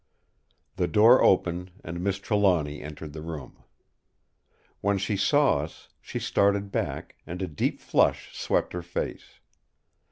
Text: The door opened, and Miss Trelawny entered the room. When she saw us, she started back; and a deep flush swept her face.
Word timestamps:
The 0.77 0.87
door 0.87 1.23
opened, 1.23 1.73
and 1.83 2.03
Miss 2.03 2.17
Trelawny 2.17 2.81
entered 2.81 3.13
the 3.13 3.21
room. 3.21 3.61
When 4.79 4.97
she 4.97 5.15
saw 5.15 5.59
us, 5.59 5.89
she 6.01 6.17
started 6.17 6.71
back; 6.71 7.17
and 7.27 7.39
a 7.39 7.47
deep 7.47 7.79
flush 7.79 8.35
swept 8.35 8.73
her 8.73 8.81
face. 8.81 9.39